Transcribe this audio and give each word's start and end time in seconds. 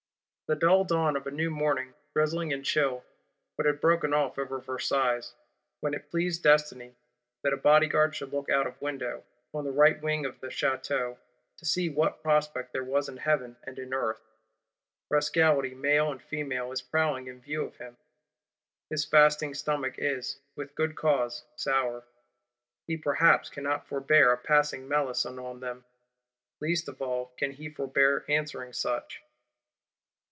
The 0.47 0.55
dull 0.59 0.83
dawn 0.83 1.15
of 1.15 1.25
a 1.25 1.31
new 1.31 1.49
morning, 1.49 1.93
drizzly 2.13 2.51
and 2.51 2.65
chill, 2.65 3.05
had 3.57 3.63
but 3.65 3.79
broken 3.79 4.13
over 4.13 4.59
Versailles, 4.59 5.23
when 5.79 5.93
it 5.93 6.11
pleased 6.11 6.43
Destiny 6.43 6.93
that 7.41 7.53
a 7.53 7.57
Bodyguard 7.57 8.13
should 8.13 8.33
look 8.33 8.49
out 8.49 8.67
of 8.67 8.81
window, 8.81 9.23
on 9.53 9.63
the 9.63 9.71
right 9.71 10.01
wing 10.01 10.25
of 10.25 10.41
the 10.41 10.47
Château, 10.49 11.15
to 11.55 11.65
see 11.65 11.87
what 11.87 12.21
prospect 12.21 12.73
there 12.73 12.83
was 12.83 13.07
in 13.07 13.15
Heaven 13.15 13.55
and 13.63 13.79
in 13.79 13.93
Earth. 13.93 14.27
Rascality 15.09 15.73
male 15.73 16.11
and 16.11 16.21
female 16.21 16.73
is 16.73 16.81
prowling 16.81 17.27
in 17.27 17.39
view 17.39 17.63
of 17.63 17.77
him. 17.77 17.95
His 18.89 19.05
fasting 19.05 19.53
stomach 19.53 19.95
is, 19.99 20.37
with 20.57 20.75
good 20.75 20.97
cause, 20.97 21.45
sour; 21.55 22.03
he 22.87 22.97
perhaps 22.97 23.47
cannot 23.47 23.87
forbear 23.87 24.33
a 24.33 24.37
passing 24.37 24.85
malison 24.89 25.39
on 25.39 25.61
them; 25.61 25.85
least 26.59 26.89
of 26.89 27.01
all 27.01 27.27
can 27.37 27.51
he 27.51 27.69
forbear 27.69 28.25
answering 28.27 28.73
such. 28.73 29.23